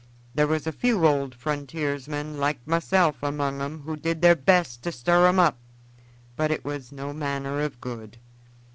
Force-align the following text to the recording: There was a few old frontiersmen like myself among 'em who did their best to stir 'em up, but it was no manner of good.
There 0.33 0.47
was 0.47 0.65
a 0.65 0.71
few 0.71 1.05
old 1.05 1.35
frontiersmen 1.35 2.39
like 2.39 2.65
myself 2.65 3.21
among 3.21 3.61
'em 3.61 3.81
who 3.81 3.95
did 3.95 4.23
their 4.23 4.35
best 4.35 4.81
to 4.81 4.91
stir 4.91 5.27
'em 5.27 5.37
up, 5.37 5.59
but 6.35 6.49
it 6.49 6.65
was 6.65 6.91
no 6.91 7.13
manner 7.13 7.59
of 7.61 7.79
good. 7.79 8.17